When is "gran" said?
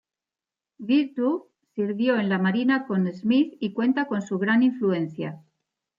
4.39-4.63